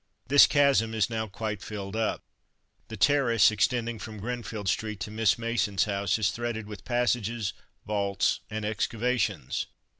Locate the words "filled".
1.61-1.95